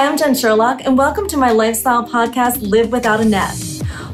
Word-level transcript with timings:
Hi, 0.00 0.06
I'm 0.06 0.16
Jen 0.16 0.34
Sherlock, 0.34 0.86
and 0.86 0.96
welcome 0.96 1.28
to 1.28 1.36
my 1.36 1.50
lifestyle 1.50 2.08
podcast, 2.08 2.62
Live 2.62 2.90
Without 2.90 3.20
a 3.20 3.24
Net. 3.26 3.54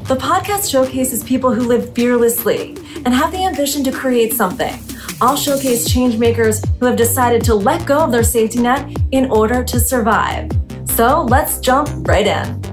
The 0.09 0.17
podcast 0.17 0.69
showcases 0.69 1.23
people 1.23 1.55
who 1.55 1.62
live 1.62 1.95
fearlessly 1.95 2.71
and 3.05 3.14
have 3.14 3.30
the 3.30 3.45
ambition 3.45 3.85
to 3.85 3.93
create 3.93 4.33
something. 4.33 4.77
I'll 5.21 5.37
showcase 5.37 5.88
change 5.88 6.19
makers 6.19 6.61
who 6.80 6.87
have 6.87 6.96
decided 6.96 7.45
to 7.45 7.54
let 7.54 7.87
go 7.87 7.99
of 8.01 8.11
their 8.11 8.25
safety 8.25 8.59
net 8.59 8.99
in 9.12 9.30
order 9.30 9.62
to 9.62 9.79
survive. 9.79 10.50
So 10.86 11.22
let's 11.22 11.61
jump 11.61 11.89
right 12.09 12.27
in. 12.27 12.64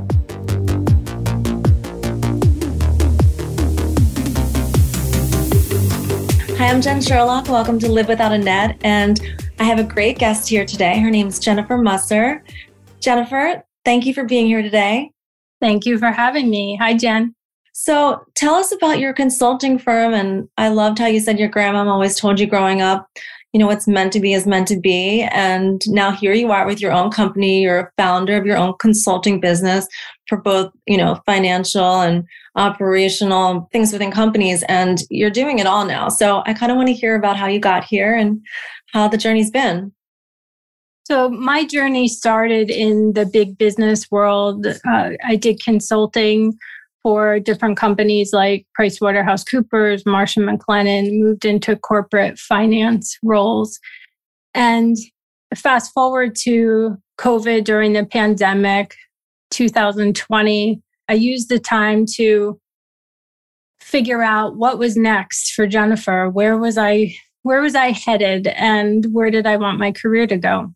Hi, 6.57 6.65
I'm 6.65 6.81
Jen 6.81 6.99
Sherlock. 6.99 7.47
Welcome 7.47 7.77
to 7.77 7.91
Live 7.91 8.07
Without 8.07 8.31
a 8.31 8.39
Net. 8.39 8.79
And 8.83 9.21
I 9.59 9.65
have 9.65 9.77
a 9.77 9.83
great 9.83 10.17
guest 10.17 10.49
here 10.49 10.65
today. 10.65 10.99
Her 10.99 11.11
name 11.11 11.27
is 11.27 11.37
Jennifer 11.37 11.77
Musser. 11.77 12.43
Jennifer, 13.03 13.61
thank 13.83 14.05
you 14.05 14.13
for 14.13 14.23
being 14.23 14.47
here 14.47 14.61
today. 14.61 15.11
Thank 15.59 15.85
you 15.85 15.97
for 15.97 16.09
having 16.11 16.49
me. 16.49 16.77
Hi, 16.77 16.95
Jen. 16.95 17.35
So 17.73 18.23
tell 18.35 18.55
us 18.55 18.71
about 18.71 18.99
your 18.99 19.11
consulting 19.11 19.77
firm. 19.77 20.13
And 20.13 20.47
I 20.57 20.69
loved 20.69 20.99
how 20.99 21.07
you 21.07 21.19
said 21.19 21.37
your 21.37 21.49
grandma 21.49 21.85
always 21.91 22.17
told 22.17 22.39
you 22.39 22.47
growing 22.47 22.81
up, 22.81 23.09
you 23.51 23.59
know, 23.59 23.67
what's 23.67 23.89
meant 23.89 24.13
to 24.13 24.21
be 24.21 24.33
is 24.33 24.47
meant 24.47 24.69
to 24.69 24.79
be. 24.79 25.23
And 25.23 25.81
now 25.87 26.11
here 26.11 26.33
you 26.33 26.51
are 26.51 26.65
with 26.65 26.79
your 26.79 26.93
own 26.93 27.11
company. 27.11 27.63
You're 27.63 27.79
a 27.79 27.91
founder 27.97 28.37
of 28.37 28.45
your 28.45 28.57
own 28.57 28.75
consulting 28.79 29.41
business 29.41 29.85
for 30.27 30.37
both, 30.37 30.71
you 30.87 30.97
know, 30.97 31.19
financial 31.25 31.99
and 32.01 32.23
operational 32.55 33.67
things 33.73 33.91
within 33.91 34.11
companies. 34.11 34.63
And 34.69 35.01
you're 35.09 35.29
doing 35.29 35.59
it 35.59 35.67
all 35.67 35.85
now. 35.85 36.07
So 36.07 36.41
I 36.45 36.53
kind 36.53 36.71
of 36.71 36.77
want 36.77 36.87
to 36.87 36.93
hear 36.93 37.15
about 37.15 37.35
how 37.35 37.47
you 37.47 37.59
got 37.59 37.83
here 37.83 38.15
and 38.15 38.41
how 38.93 39.09
the 39.09 39.17
journey's 39.17 39.51
been. 39.51 39.91
So, 41.05 41.29
my 41.29 41.65
journey 41.65 42.07
started 42.07 42.69
in 42.69 43.13
the 43.13 43.25
big 43.25 43.57
business 43.57 44.09
world. 44.09 44.65
Uh, 44.65 45.09
I 45.25 45.35
did 45.35 45.61
consulting 45.61 46.57
for 47.01 47.39
different 47.39 47.77
companies 47.77 48.31
like 48.31 48.65
PricewaterhouseCoopers, 48.79 50.05
Marsh 50.05 50.37
& 50.37 50.37
McLennan, 50.37 51.19
moved 51.19 51.43
into 51.43 51.75
corporate 51.75 52.39
finance 52.39 53.17
roles. 53.21 53.79
And 54.53 54.95
fast 55.53 55.91
forward 55.91 56.35
to 56.43 56.97
COVID 57.19 57.65
during 57.65 57.93
the 57.93 58.05
pandemic, 58.05 58.95
2020, 59.51 60.81
I 61.09 61.13
used 61.13 61.49
the 61.49 61.59
time 61.59 62.05
to 62.15 62.59
figure 63.81 64.23
out 64.23 64.55
what 64.55 64.79
was 64.79 64.95
next 64.95 65.53
for 65.53 65.67
Jennifer. 65.67 66.29
Where 66.29 66.57
was 66.57 66.77
I 66.77 67.13
where 67.43 67.61
was 67.61 67.75
I 67.75 67.91
headed 67.91 68.47
and 68.47 69.05
where 69.11 69.29
did 69.29 69.45
I 69.45 69.57
want 69.57 69.77
my 69.77 69.91
career 69.91 70.25
to 70.27 70.37
go? 70.37 70.73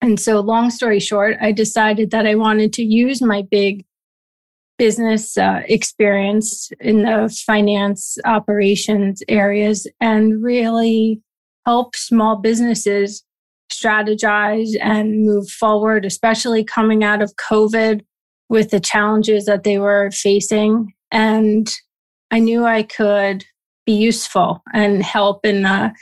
And 0.00 0.20
so 0.20 0.40
long 0.40 0.70
story 0.70 1.00
short, 1.00 1.36
I 1.40 1.52
decided 1.52 2.10
that 2.12 2.26
I 2.26 2.34
wanted 2.34 2.72
to 2.74 2.84
use 2.84 3.20
my 3.20 3.42
big 3.42 3.84
business 4.78 5.36
uh, 5.36 5.62
experience 5.66 6.70
in 6.80 7.02
the 7.02 7.34
finance 7.46 8.16
operations 8.24 9.22
areas 9.28 9.88
and 10.00 10.42
really 10.42 11.20
help 11.66 11.96
small 11.96 12.36
businesses 12.36 13.24
strategize 13.72 14.70
and 14.80 15.26
move 15.26 15.48
forward, 15.50 16.04
especially 16.04 16.64
coming 16.64 17.02
out 17.04 17.20
of 17.20 17.34
COVID 17.36 18.02
with 18.48 18.70
the 18.70 18.80
challenges 18.80 19.44
that 19.44 19.64
they 19.64 19.78
were 19.78 20.10
facing. 20.12 20.94
And 21.10 21.68
I 22.30 22.38
knew 22.38 22.64
I 22.64 22.84
could 22.84 23.44
be 23.84 23.92
useful 23.92 24.62
and 24.72 25.02
help 25.02 25.44
in 25.44 25.66
a, 25.66 25.92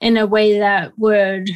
in 0.00 0.16
a 0.16 0.26
way 0.26 0.58
that 0.58 0.98
would 0.98 1.48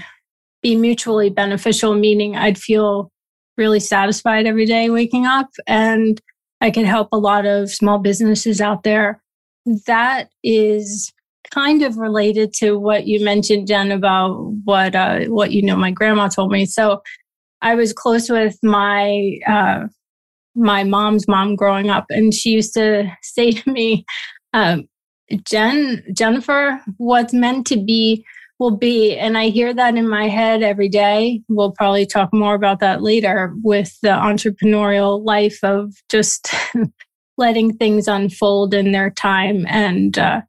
be 0.62 0.76
mutually 0.76 1.30
beneficial, 1.30 1.94
meaning 1.94 2.36
I'd 2.36 2.58
feel 2.58 3.10
really 3.56 3.80
satisfied 3.80 4.46
every 4.46 4.66
day 4.66 4.90
waking 4.90 5.26
up 5.26 5.50
and 5.66 6.20
I 6.60 6.70
could 6.70 6.86
help 6.86 7.08
a 7.12 7.18
lot 7.18 7.44
of 7.44 7.70
small 7.70 7.98
businesses 7.98 8.60
out 8.60 8.84
there. 8.84 9.20
That 9.86 10.30
is 10.44 11.12
kind 11.50 11.82
of 11.82 11.98
related 11.98 12.52
to 12.54 12.78
what 12.78 13.06
you 13.06 13.22
mentioned, 13.24 13.66
Jen, 13.66 13.90
about 13.90 14.36
what 14.64 14.94
uh, 14.94 15.24
what 15.24 15.52
you 15.52 15.62
know 15.62 15.76
my 15.76 15.90
grandma 15.90 16.28
told 16.28 16.52
me. 16.52 16.64
So 16.66 17.02
I 17.62 17.74
was 17.74 17.92
close 17.92 18.30
with 18.30 18.56
my 18.62 19.38
uh, 19.46 19.86
my 20.54 20.84
mom's 20.84 21.26
mom 21.26 21.56
growing 21.56 21.90
up, 21.90 22.06
and 22.10 22.32
she 22.32 22.50
used 22.50 22.74
to 22.74 23.10
say 23.22 23.50
to 23.52 23.70
me, 23.70 24.04
um, 24.52 24.88
"Jen, 25.44 26.02
Jennifer, 26.12 26.80
what's 26.96 27.32
meant 27.32 27.66
to 27.68 27.76
be." 27.76 28.24
Will 28.58 28.76
be. 28.76 29.16
And 29.16 29.36
I 29.36 29.48
hear 29.48 29.74
that 29.74 29.96
in 29.96 30.08
my 30.08 30.28
head 30.28 30.62
every 30.62 30.88
day. 30.88 31.42
We'll 31.48 31.72
probably 31.72 32.06
talk 32.06 32.32
more 32.32 32.54
about 32.54 32.80
that 32.80 33.02
later 33.02 33.52
with 33.62 33.98
the 34.02 34.10
entrepreneurial 34.10 35.24
life 35.24 35.58
of 35.62 35.94
just 36.08 36.54
letting 37.38 37.76
things 37.76 38.06
unfold 38.08 38.74
in 38.74 38.92
their 38.92 39.10
time. 39.10 39.66
And 39.68 40.16
uh, 40.18 40.42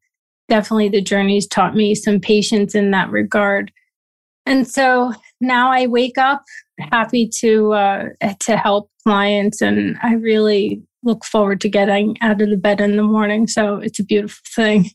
definitely 0.50 0.90
the 0.90 1.02
journey's 1.02 1.48
taught 1.48 1.76
me 1.76 1.96
some 1.96 2.20
patience 2.20 2.76
in 2.76 2.92
that 2.92 3.10
regard. 3.10 3.72
And 4.46 4.68
so 4.68 5.14
now 5.42 5.72
I 5.72 5.88
wake 5.88 6.18
up 6.18 6.44
happy 6.80 7.28
to 7.28 7.74
uh, 7.74 8.10
to 8.42 8.58
help 8.58 8.90
clients, 9.04 9.62
and 9.62 9.98
I 10.02 10.16
really 10.16 10.82
look 11.04 11.26
forward 11.26 11.62
to 11.62 11.70
getting 11.70 12.18
out 12.22 12.42
of 12.42 12.50
the 12.50 12.58
bed 12.58 12.82
in 12.82 12.98
the 12.98 13.04
morning. 13.04 13.48
So 13.48 13.78
it's 13.78 14.00
a 14.00 14.04
beautiful 14.04 14.42
thing. 14.56 14.90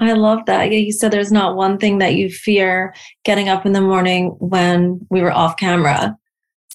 I 0.00 0.12
love 0.12 0.46
that. 0.46 0.72
You 0.72 0.92
said 0.92 1.12
there's 1.12 1.30
not 1.30 1.56
one 1.56 1.76
thing 1.76 1.98
that 1.98 2.14
you 2.14 2.30
fear 2.30 2.94
getting 3.24 3.50
up 3.50 3.66
in 3.66 3.72
the 3.72 3.82
morning 3.82 4.34
when 4.38 5.06
we 5.10 5.20
were 5.20 5.32
off 5.32 5.58
camera. 5.58 6.16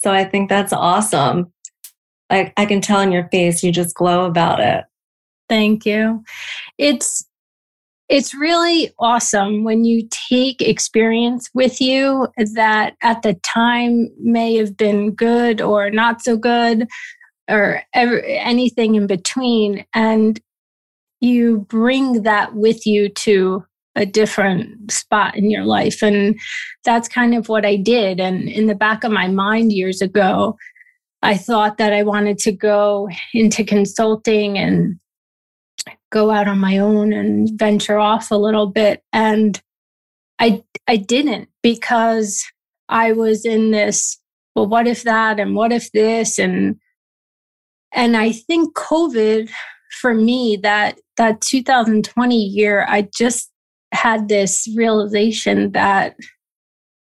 So 0.03 0.11
I 0.11 0.23
think 0.23 0.47
that's 0.47 0.71
awesome. 0.71 1.51
I, 2.29 2.53
I 2.55 2.65
can 2.65 2.81
tell 2.81 3.01
in 3.01 3.11
your 3.11 3.27
face 3.29 3.63
you 3.63 3.71
just 3.71 3.95
glow 3.95 4.25
about 4.25 4.59
it. 4.59 4.85
Thank 5.49 5.85
you. 5.85 6.23
It's 6.77 7.25
it's 8.07 8.35
really 8.35 8.91
awesome 8.99 9.63
when 9.63 9.83
you 9.83 10.07
take 10.11 10.61
experience 10.61 11.49
with 11.55 11.81
you 11.81 12.27
that 12.53 12.95
at 13.01 13.23
the 13.23 13.33
time 13.43 14.09
may 14.19 14.55
have 14.57 14.77
been 14.77 15.11
good 15.11 15.59
or 15.59 15.89
not 15.89 16.21
so 16.21 16.37
good 16.37 16.87
or 17.49 17.81
ever, 17.95 18.21
anything 18.21 18.93
in 18.93 19.07
between 19.07 19.85
and 19.95 20.39
you 21.25 21.65
bring 21.69 22.23
that 22.23 22.55
with 22.55 22.85
you 22.85 23.09
to 23.09 23.65
a 23.95 24.05
different 24.05 24.91
spot 24.91 25.35
in 25.35 25.49
your 25.49 25.63
life. 25.63 26.03
And 26.03 26.39
that's 26.83 27.07
kind 27.07 27.33
of 27.33 27.47
what 27.47 27.65
I 27.65 27.77
did. 27.77 28.19
And 28.19 28.49
in 28.49 28.67
the 28.67 28.75
back 28.75 29.03
of 29.03 29.11
my 29.11 29.27
mind 29.27 29.71
years 29.71 30.01
ago, 30.01 30.57
I 31.21 31.37
thought 31.37 31.77
that 31.77 31.93
I 31.93 32.03
wanted 32.03 32.37
to 32.39 32.51
go 32.51 33.09
into 33.33 33.63
consulting 33.63 34.57
and 34.57 34.99
go 36.11 36.29
out 36.29 36.47
on 36.47 36.59
my 36.59 36.77
own 36.77 37.13
and 37.13 37.49
venture 37.57 37.97
off 37.97 38.31
a 38.31 38.35
little 38.35 38.67
bit. 38.67 39.01
And 39.11 39.61
I 40.39 40.63
I 40.87 40.97
didn't 40.97 41.49
because 41.63 42.43
I 42.89 43.13
was 43.13 43.45
in 43.45 43.71
this, 43.71 44.19
well, 44.55 44.67
what 44.67 44.87
if 44.87 45.03
that 45.03 45.39
and 45.39 45.55
what 45.55 45.71
if 45.71 45.91
this? 45.91 46.37
And 46.37 46.75
and 47.91 48.17
I 48.17 48.31
think 48.31 48.75
COVID 48.75 49.49
for 50.01 50.13
me 50.13 50.57
that 50.61 50.99
that 51.17 51.41
2020 51.41 52.35
year 52.35 52.85
i 52.89 53.07
just 53.17 53.51
had 53.93 54.27
this 54.27 54.67
realization 54.75 55.71
that 55.71 56.15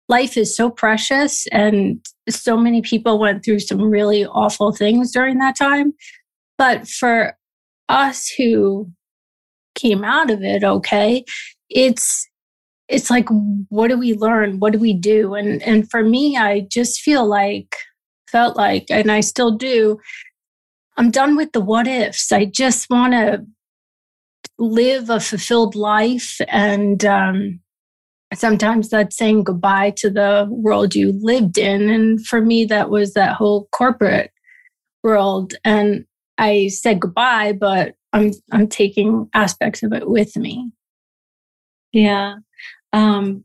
life 0.08 0.36
is 0.36 0.56
so 0.56 0.70
precious 0.70 1.46
and 1.48 2.04
so 2.28 2.56
many 2.56 2.82
people 2.82 3.18
went 3.18 3.44
through 3.44 3.60
some 3.60 3.90
really 3.90 4.24
awful 4.26 4.72
things 4.72 5.12
during 5.12 5.38
that 5.38 5.56
time. 5.56 5.92
But 6.56 6.88
for 6.88 7.36
us 7.88 8.28
who 8.36 8.90
came 9.74 10.04
out 10.04 10.30
of 10.30 10.42
it 10.42 10.64
okay 10.64 11.24
it's 11.70 12.28
it's 12.88 13.10
like 13.10 13.28
what 13.68 13.88
do 13.88 13.98
we 13.98 14.14
learn? 14.14 14.58
What 14.58 14.72
do 14.72 14.78
we 14.78 14.92
do? 14.92 15.34
And 15.34 15.62
and 15.62 15.88
for 15.90 16.02
me 16.02 16.36
i 16.36 16.66
just 16.70 17.00
feel 17.00 17.26
like 17.26 17.74
felt 18.30 18.56
like 18.56 18.86
and 18.90 19.10
i 19.10 19.20
still 19.20 19.52
do 19.56 19.98
I'm 20.98 21.12
done 21.12 21.36
with 21.36 21.52
the 21.52 21.60
what 21.60 21.86
ifs. 21.86 22.32
I 22.32 22.44
just 22.44 22.90
want 22.90 23.12
to 23.12 23.46
live 24.58 25.08
a 25.08 25.20
fulfilled 25.20 25.76
life. 25.76 26.40
And 26.48 27.04
um, 27.04 27.60
sometimes 28.34 28.88
that's 28.88 29.16
saying 29.16 29.44
goodbye 29.44 29.92
to 29.98 30.10
the 30.10 30.46
world 30.50 30.96
you 30.96 31.12
lived 31.12 31.56
in. 31.56 31.88
And 31.88 32.26
for 32.26 32.40
me, 32.40 32.64
that 32.66 32.90
was 32.90 33.14
that 33.14 33.36
whole 33.36 33.68
corporate 33.70 34.32
world. 35.04 35.54
And 35.64 36.04
I 36.36 36.68
said 36.68 37.00
goodbye, 37.00 37.52
but 37.52 37.94
I'm 38.12 38.32
I'm 38.50 38.66
taking 38.66 39.28
aspects 39.34 39.84
of 39.84 39.92
it 39.92 40.08
with 40.08 40.36
me. 40.36 40.72
Yeah. 41.92 42.36
Um, 42.92 43.44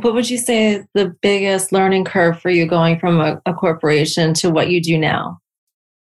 what 0.00 0.14
would 0.14 0.30
you 0.30 0.38
say 0.38 0.84
the 0.94 1.14
biggest 1.20 1.72
learning 1.72 2.04
curve 2.04 2.40
for 2.40 2.48
you 2.48 2.66
going 2.66 2.98
from 2.98 3.20
a, 3.20 3.40
a 3.44 3.52
corporation 3.52 4.32
to 4.34 4.50
what 4.50 4.70
you 4.70 4.80
do 4.80 4.96
now? 4.96 5.40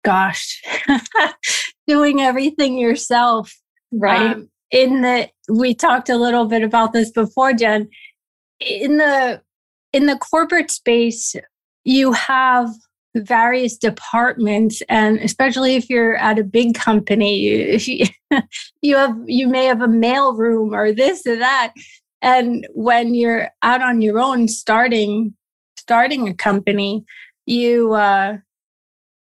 Gosh, 0.04 0.62
doing 1.88 2.22
everything 2.22 2.78
yourself. 2.78 3.54
Right. 3.92 4.36
Um, 4.36 4.50
in 4.72 5.02
the, 5.02 5.30
we 5.50 5.74
talked 5.74 6.10
a 6.10 6.18
little 6.18 6.46
bit 6.46 6.64
about 6.64 6.94
this 6.94 7.12
before, 7.12 7.54
Jen. 7.54 7.90
In 8.60 8.98
the, 8.98 9.42
in 9.94 10.06
the 10.06 10.18
corporate 10.18 10.70
space, 10.70 11.36
you 11.84 12.12
have 12.12 12.70
various 13.16 13.78
departments 13.78 14.82
and 14.88 15.18
especially 15.20 15.76
if 15.76 15.90
you're 15.90 16.16
at 16.18 16.38
a 16.38 16.44
big 16.44 16.76
company 16.76 17.48
if 17.48 17.88
you, 17.88 18.06
you 18.82 18.96
have 18.96 19.16
you 19.26 19.48
may 19.48 19.66
have 19.66 19.82
a 19.82 19.88
mail 19.88 20.36
room 20.36 20.74
or 20.74 20.94
this 20.94 21.26
or 21.26 21.36
that 21.36 21.74
and 22.22 22.68
when 22.74 23.16
you're 23.16 23.50
out 23.64 23.82
on 23.82 24.02
your 24.02 24.20
own 24.20 24.48
starting 24.48 25.34
starting 25.78 26.28
a 26.28 26.34
company 26.36 27.04
you 27.48 27.94
uh 27.94 28.38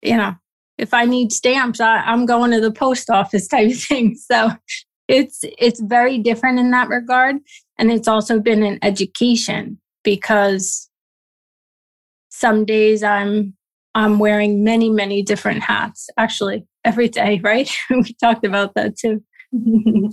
you 0.00 0.16
know 0.16 0.34
if 0.78 0.92
i 0.94 1.04
need 1.04 1.32
stamps 1.32 1.80
I, 1.80 1.98
i'm 1.98 2.26
going 2.26 2.50
to 2.52 2.60
the 2.60 2.70
post 2.72 3.10
office 3.10 3.48
type 3.56 3.70
of 3.70 3.82
thing. 3.82 4.16
So 4.16 4.50
it's 5.08 5.40
it's 5.42 5.80
very 5.80 6.18
different 6.18 6.58
in 6.58 6.70
that 6.72 6.88
regard. 6.88 7.36
And 7.78 7.92
it's 7.92 8.08
also 8.08 8.40
been 8.40 8.62
an 8.62 8.78
education 8.82 9.78
because 10.02 10.90
some 12.28 12.64
days 12.64 13.02
i'm 13.02 13.54
i'm 13.94 14.18
wearing 14.18 14.64
many 14.64 14.90
many 14.90 15.22
different 15.22 15.62
hats. 15.62 16.08
Actually 16.16 16.66
every 16.84 17.08
day 17.08 17.40
right? 17.44 17.70
We 17.90 18.14
talked 18.22 18.44
about 18.44 18.74
that 18.74 18.96
too. 18.96 19.22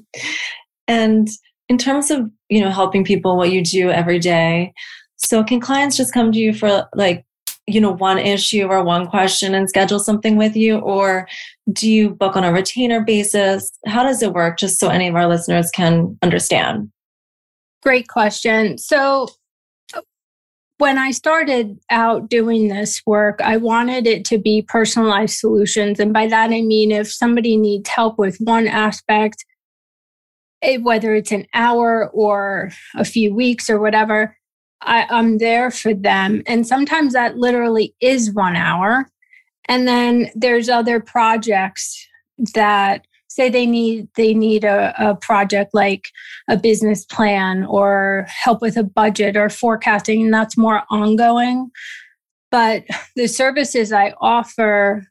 And 0.85 1.29
in 1.69 1.77
terms 1.77 2.11
of 2.11 2.29
you 2.49 2.61
know 2.61 2.69
helping 2.69 3.05
people 3.05 3.37
what 3.37 3.51
you 3.51 3.63
do 3.63 3.89
every 3.89 4.19
day 4.19 4.73
so 5.15 5.43
can 5.43 5.61
clients 5.61 5.95
just 5.95 6.13
come 6.13 6.31
to 6.31 6.37
you 6.37 6.53
for 6.53 6.85
like 6.93 7.25
you 7.67 7.79
know 7.79 7.91
one 7.91 8.17
issue 8.17 8.65
or 8.65 8.83
one 8.83 9.07
question 9.07 9.55
and 9.55 9.69
schedule 9.69 9.99
something 9.99 10.37
with 10.37 10.55
you? 10.55 10.79
Or 10.79 11.27
do 11.71 11.89
you 11.89 12.09
book 12.09 12.35
on 12.35 12.43
a 12.43 12.51
retainer 12.51 13.01
basis? 13.01 13.71
How 13.85 14.03
does 14.03 14.21
it 14.21 14.33
work 14.33 14.57
just 14.57 14.79
so 14.79 14.89
any 14.89 15.07
of 15.07 15.15
our 15.15 15.27
listeners 15.27 15.69
can 15.71 16.17
understand? 16.21 16.91
Great 17.81 18.07
question. 18.07 18.77
So 18.77 19.27
when 20.77 20.97
I 20.97 21.11
started 21.11 21.79
out 21.89 22.29
doing 22.29 22.67
this 22.67 23.01
work, 23.05 23.39
I 23.41 23.57
wanted 23.57 24.07
it 24.07 24.25
to 24.25 24.37
be 24.37 24.63
personalized 24.63 25.37
solutions. 25.39 25.99
And 25.99 26.11
by 26.11 26.27
that, 26.27 26.51
I 26.51 26.61
mean 26.61 26.91
if 26.91 27.11
somebody 27.11 27.55
needs 27.55 27.89
help 27.89 28.17
with 28.17 28.37
one 28.39 28.67
aspect, 28.67 29.45
eh, 30.61 30.77
whether 30.77 31.15
it's 31.15 31.31
an 31.31 31.45
hour 31.53 32.09
or 32.13 32.71
a 32.95 33.05
few 33.05 33.33
weeks 33.33 33.69
or 33.69 33.79
whatever, 33.79 34.37
I, 34.85 35.07
I'm 35.09 35.37
there 35.37 35.71
for 35.71 35.93
them. 35.93 36.43
And 36.47 36.67
sometimes 36.67 37.13
that 37.13 37.37
literally 37.37 37.95
is 38.01 38.33
one 38.33 38.55
hour. 38.55 39.07
And 39.67 39.87
then 39.87 40.29
there's 40.35 40.69
other 40.69 40.99
projects 40.99 42.07
that 42.53 43.05
say 43.33 43.49
they 43.49 43.65
need 43.65 44.07
they 44.15 44.33
need 44.33 44.63
a, 44.63 44.93
a 44.99 45.15
project 45.15 45.73
like 45.73 46.05
a 46.49 46.57
business 46.57 47.05
plan 47.05 47.65
or 47.65 48.25
help 48.27 48.61
with 48.61 48.77
a 48.77 48.83
budget 48.83 49.35
or 49.35 49.49
forecasting, 49.49 50.23
and 50.23 50.33
that's 50.33 50.57
more 50.57 50.83
ongoing. 50.89 51.71
But 52.51 52.83
the 53.15 53.27
services 53.27 53.91
I 53.91 54.13
offer 54.21 55.07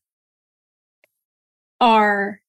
are 1.80 2.40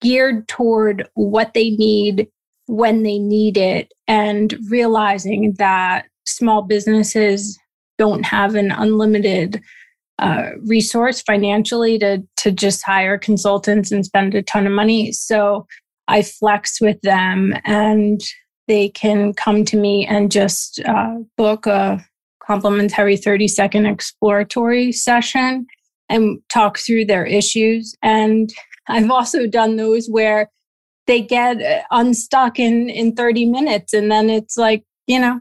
geared 0.00 0.46
toward 0.46 1.08
what 1.14 1.54
they 1.54 1.70
need 1.70 2.28
when 2.66 3.02
they 3.02 3.18
need 3.18 3.56
it 3.56 3.92
and 4.06 4.56
realizing 4.68 5.54
that 5.58 6.06
small 6.28 6.62
businesses 6.62 7.58
don't 7.98 8.24
have 8.24 8.54
an 8.54 8.70
unlimited 8.70 9.60
uh, 10.18 10.50
resource 10.66 11.22
financially 11.22 11.98
to 11.98 12.22
to 12.36 12.50
just 12.50 12.84
hire 12.84 13.18
consultants 13.18 13.92
and 13.92 14.04
spend 14.04 14.34
a 14.34 14.42
ton 14.42 14.66
of 14.66 14.72
money. 14.72 15.12
So 15.12 15.66
I 16.08 16.22
flex 16.22 16.80
with 16.80 17.00
them, 17.02 17.54
and 17.64 18.20
they 18.66 18.88
can 18.88 19.32
come 19.32 19.64
to 19.66 19.76
me 19.76 20.06
and 20.06 20.30
just 20.30 20.80
uh, 20.84 21.16
book 21.36 21.66
a 21.66 22.04
complimentary 22.42 23.16
30 23.16 23.46
second 23.46 23.86
exploratory 23.86 24.90
session 24.90 25.66
and 26.08 26.38
talk 26.48 26.78
through 26.78 27.04
their 27.04 27.26
issues. 27.26 27.94
And 28.02 28.50
I've 28.88 29.10
also 29.10 29.46
done 29.46 29.76
those 29.76 30.08
where 30.08 30.50
they 31.06 31.20
get 31.20 31.60
uh, 31.60 31.82
unstuck 31.90 32.60
in 32.60 32.88
in 32.88 33.16
30 33.16 33.46
minutes 33.46 33.92
and 33.92 34.12
then 34.12 34.30
it's 34.30 34.56
like 34.56 34.84
you 35.08 35.18
know 35.18 35.40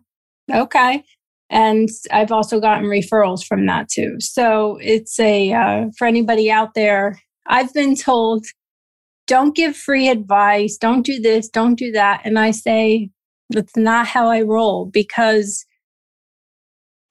okay. 0.51 1.03
And 1.49 1.87
i've 2.11 2.31
also 2.31 2.59
gotten 2.59 2.85
referrals 2.85 3.45
from 3.45 3.65
that 3.67 3.89
too. 3.89 4.17
So 4.19 4.77
it's 4.81 5.19
a 5.19 5.53
uh, 5.53 5.85
for 5.97 6.05
anybody 6.07 6.51
out 6.51 6.73
there 6.73 7.19
i've 7.47 7.73
been 7.73 7.95
told 7.95 8.45
don't 9.27 9.55
give 9.55 9.75
free 9.75 10.07
advice. 10.07 10.77
Don't 10.77 11.05
do 11.05 11.19
this. 11.19 11.49
Don't 11.49 11.75
do 11.75 11.91
that. 11.91 12.21
And 12.23 12.37
i 12.39 12.51
say 12.51 13.09
that's 13.49 13.77
not 13.77 14.07
how 14.07 14.29
i 14.29 14.41
roll 14.41 14.87
because 14.87 15.65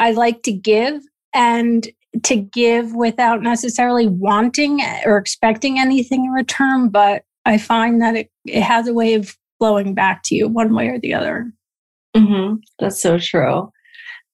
i 0.01 0.11
like 0.11 0.43
to 0.43 0.53
give 0.53 1.01
and 1.33 1.89
to 2.23 2.37
give 2.37 2.95
without 2.95 3.43
necessarily 3.43 4.07
wanting 4.07 4.81
or 5.07 5.17
expecting 5.17 5.79
anything 5.79 6.27
in 6.27 6.31
return 6.31 6.91
but 6.91 7.23
I 7.47 7.59
find 7.59 8.03
that 8.03 8.17
it, 8.17 8.31
it 8.45 8.63
has 8.63 8.89
a 8.89 8.93
way 8.93 9.15
of 9.15 9.37
flowing 9.59 9.95
back 9.95 10.23
to 10.25 10.35
you 10.35 10.49
one 10.49 10.75
way 10.75 10.89
or 10.89 10.99
the 10.99 11.15
other. 11.15 11.51
Mm-hmm. 12.17 12.57
That's 12.79 13.01
so 13.01 13.19
true. 13.19 13.71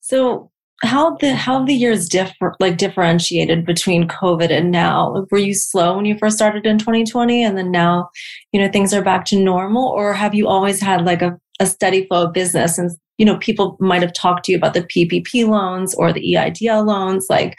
So 0.01 0.51
how 0.83 1.17
the 1.17 1.35
how 1.35 1.65
the 1.65 1.75
years 1.75 2.09
differ 2.09 2.55
like 2.59 2.77
differentiated 2.77 3.65
between 3.65 4.09
COVID 4.09 4.51
and 4.51 4.71
now? 4.71 5.27
Were 5.31 5.39
you 5.39 5.55
slow 5.55 5.97
when 5.97 6.05
you 6.05 6.19
first 6.19 6.37
started 6.37 6.67
in 6.67 6.79
2020 6.79 7.45
and 7.45 7.57
then 7.57 7.71
now, 7.71 8.09
you 8.53 8.61
know, 8.61 8.71
things 8.71 8.93
are 8.93 9.03
back 9.03 9.25
to 9.27 9.39
normal? 9.39 9.89
Or 9.89 10.13
have 10.13 10.35
you 10.35 10.49
always 10.49 10.81
had 10.81 11.05
like 11.05 11.23
a, 11.23 11.39
a 11.61 11.67
steady 11.67 12.07
flow 12.07 12.27
of 12.27 12.33
business 12.33 12.79
and 12.79 12.91
you 13.19 13.27
know, 13.27 13.37
people 13.39 13.77
might 13.79 14.03
have 14.03 14.13
talked 14.13 14.45
to 14.45 14.53
you 14.53 14.59
about 14.59 14.75
the 14.75 14.83
PPP 14.83 15.47
loans 15.47 15.95
or 15.95 16.13
the 16.13 16.35
EIDL 16.35 16.85
loans. 16.85 17.27
Like, 17.31 17.57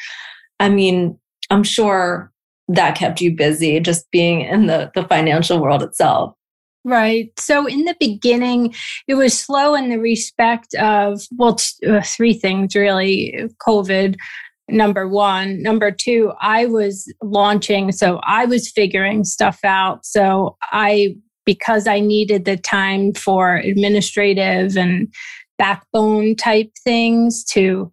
I 0.59 0.67
mean, 0.67 1.17
I'm 1.49 1.63
sure 1.63 2.31
that 2.67 2.97
kept 2.97 3.21
you 3.21 3.33
busy 3.33 3.79
just 3.79 4.09
being 4.11 4.41
in 4.41 4.65
the, 4.65 4.91
the 4.95 5.03
financial 5.03 5.61
world 5.61 5.83
itself. 5.83 6.33
Right. 6.85 7.31
So 7.39 7.65
in 7.65 7.85
the 7.85 7.95
beginning, 7.97 8.75
it 9.07 9.15
was 9.15 9.37
slow 9.37 9.73
in 9.73 9.89
the 9.89 9.99
respect 9.99 10.73
of, 10.75 11.21
well, 11.37 11.55
t- 11.55 11.87
uh, 11.87 12.01
three 12.01 12.33
things 12.33 12.75
really 12.75 13.49
COVID, 13.65 14.17
number 14.67 15.07
one. 15.07 15.61
Number 15.61 15.91
two, 15.91 16.33
I 16.41 16.65
was 16.65 17.11
launching. 17.21 17.93
So 17.93 18.19
I 18.23 18.45
was 18.45 18.69
figuring 18.69 19.23
stuff 19.23 19.59
out. 19.63 20.05
So 20.05 20.57
I, 20.73 21.15
because 21.45 21.87
I 21.87 22.01
needed 22.01 22.43
the 22.43 22.57
time 22.57 23.13
for 23.13 23.55
administrative 23.55 24.75
and 24.75 25.13
backbone 25.57 26.35
type 26.35 26.71
things 26.83 27.43
to 27.45 27.91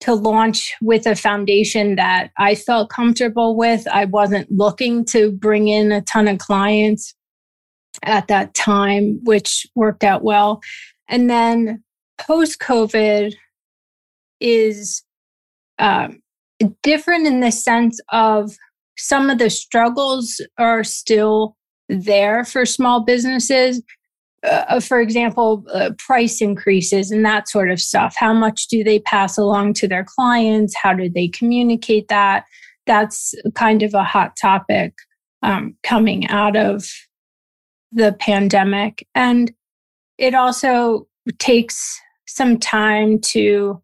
to 0.00 0.14
launch 0.14 0.72
with 0.80 1.06
a 1.06 1.14
foundation 1.14 1.96
that 1.96 2.30
I 2.38 2.54
felt 2.54 2.88
comfortable 2.88 3.54
with. 3.54 3.86
I 3.86 4.06
wasn't 4.06 4.50
looking 4.50 5.04
to 5.06 5.30
bring 5.30 5.68
in 5.68 5.92
a 5.92 6.00
ton 6.00 6.26
of 6.26 6.38
clients 6.38 7.14
at 8.02 8.28
that 8.28 8.54
time, 8.54 9.20
which 9.24 9.66
worked 9.74 10.04
out 10.04 10.22
well. 10.22 10.60
And 11.08 11.28
then 11.28 11.82
post 12.18 12.60
COVID 12.60 13.34
is 14.40 15.02
um, 15.78 16.20
different 16.82 17.26
in 17.26 17.40
the 17.40 17.50
sense 17.50 18.00
of 18.10 18.52
some 18.96 19.30
of 19.30 19.38
the 19.38 19.50
struggles 19.50 20.40
are 20.58 20.84
still 20.84 21.56
there 21.88 22.44
for 22.44 22.64
small 22.64 23.00
businesses 23.00 23.82
uh, 24.42 24.80
for 24.80 25.00
example, 25.00 25.64
uh, 25.72 25.90
price 25.98 26.40
increases 26.40 27.10
and 27.10 27.24
that 27.24 27.48
sort 27.48 27.70
of 27.70 27.80
stuff. 27.80 28.14
How 28.16 28.32
much 28.32 28.68
do 28.68 28.82
they 28.82 28.98
pass 29.00 29.36
along 29.36 29.74
to 29.74 29.88
their 29.88 30.04
clients? 30.04 30.74
How 30.74 30.94
do 30.94 31.10
they 31.10 31.28
communicate 31.28 32.08
that? 32.08 32.44
That's 32.86 33.34
kind 33.54 33.82
of 33.82 33.92
a 33.92 34.04
hot 34.04 34.36
topic 34.40 34.94
um, 35.42 35.76
coming 35.82 36.26
out 36.28 36.56
of 36.56 36.86
the 37.92 38.12
pandemic. 38.18 39.06
And 39.14 39.52
it 40.18 40.34
also 40.34 41.06
takes 41.38 42.00
some 42.26 42.58
time 42.58 43.20
to 43.20 43.82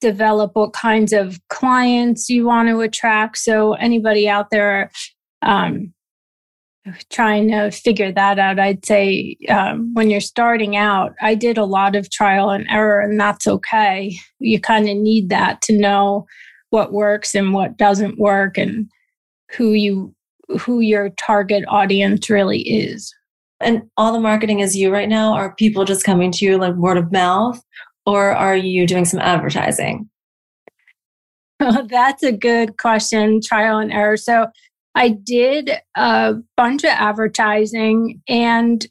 develop 0.00 0.52
what 0.54 0.72
kinds 0.72 1.12
of 1.12 1.40
clients 1.48 2.30
you 2.30 2.46
want 2.46 2.68
to 2.68 2.80
attract. 2.80 3.38
So, 3.38 3.74
anybody 3.74 4.28
out 4.28 4.50
there 4.50 4.90
um, 5.42 5.92
trying 7.10 7.48
to 7.48 7.70
figure 7.70 8.12
that 8.12 8.38
out. 8.38 8.58
I'd 8.58 8.84
say 8.84 9.36
um, 9.48 9.92
when 9.94 10.10
you're 10.10 10.20
starting 10.20 10.76
out, 10.76 11.14
I 11.20 11.34
did 11.34 11.58
a 11.58 11.64
lot 11.64 11.96
of 11.96 12.10
trial 12.10 12.50
and 12.50 12.66
error, 12.70 13.00
and 13.00 13.18
that's 13.18 13.46
okay. 13.46 14.16
You 14.38 14.60
kind 14.60 14.88
of 14.88 14.96
need 14.96 15.28
that 15.28 15.60
to 15.62 15.78
know 15.78 16.26
what 16.70 16.92
works 16.92 17.34
and 17.34 17.52
what 17.52 17.76
doesn't 17.76 18.18
work, 18.18 18.58
and 18.58 18.88
who 19.50 19.72
you 19.72 20.14
who 20.60 20.80
your 20.80 21.10
target 21.10 21.64
audience 21.68 22.30
really 22.30 22.60
is. 22.60 23.14
And 23.60 23.90
all 23.96 24.12
the 24.12 24.20
marketing 24.20 24.60
is 24.60 24.76
you 24.76 24.92
right 24.92 25.08
now. 25.08 25.32
Are 25.34 25.54
people 25.54 25.84
just 25.84 26.04
coming 26.04 26.30
to 26.32 26.44
you 26.44 26.58
like 26.58 26.74
word 26.74 26.96
of 26.96 27.10
mouth, 27.10 27.60
or 28.06 28.32
are 28.32 28.56
you 28.56 28.86
doing 28.86 29.04
some 29.04 29.20
advertising? 29.20 30.08
that's 31.58 32.22
a 32.22 32.32
good 32.32 32.78
question. 32.78 33.40
Trial 33.42 33.78
and 33.78 33.92
error. 33.92 34.16
So 34.16 34.46
I 34.94 35.10
did 35.10 35.72
a 35.96 36.34
bunch 36.56 36.84
of 36.84 36.90
advertising 36.90 38.22
and 38.28 38.86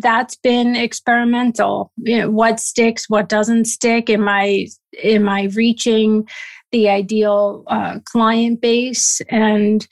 that's 0.00 0.36
been 0.36 0.76
experimental. 0.76 1.92
You 1.96 2.20
know, 2.20 2.30
what 2.30 2.60
sticks, 2.60 3.08
what 3.08 3.28
doesn't 3.28 3.66
stick? 3.66 4.08
Am 4.08 4.28
I 4.28 4.68
am 5.02 5.28
I 5.28 5.44
reaching 5.54 6.26
the 6.74 6.88
ideal 6.88 7.62
uh, 7.68 8.00
client 8.04 8.60
base. 8.60 9.20
And 9.28 9.86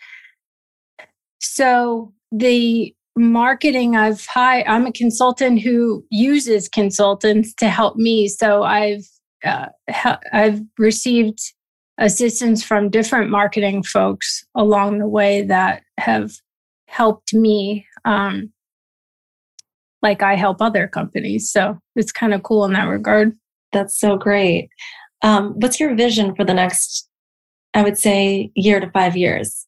so 1.41 2.13
the 2.33 2.93
marketing 3.17 3.97
I've 3.97 4.25
hired, 4.27 4.67
I'm 4.67 4.87
a 4.87 4.93
consultant 4.93 5.61
who 5.61 6.05
uses 6.11 6.69
consultants 6.69 7.55
to 7.55 7.69
help 7.69 7.97
me. 7.97 8.29
So 8.29 8.63
I've 8.63 9.05
uh, 9.45 9.67
I've 10.33 10.61
received 10.79 11.39
assistance 11.99 12.63
from 12.63 12.91
different 12.91 13.31
marketing 13.31 13.83
folks 13.83 14.45
along 14.55 14.99
the 14.99 15.09
way 15.09 15.43
that 15.43 15.83
have 15.99 16.33
helped 16.87 17.35
me 17.35 17.87
um, 18.05 18.53
like 20.03 20.23
I 20.23 20.35
help 20.35 20.61
other 20.61 20.89
companies. 20.89 21.51
So 21.51 21.79
it's 21.97 22.13
kind 22.13 22.35
of 22.35 22.43
cool 22.43 22.65
in 22.65 22.73
that 22.73 22.89
regard. 22.89 23.33
That's 23.73 23.99
so 23.99 24.17
great. 24.17 24.69
Um, 25.23 25.55
what's 25.57 25.79
your 25.79 25.95
vision 25.95 26.35
for 26.35 26.45
the 26.45 26.55
next, 26.55 27.09
I 27.75 27.83
would 27.83 27.99
say, 27.99 28.51
year 28.55 28.81
to 28.81 28.91
five 28.91 29.17
years? 29.17 29.67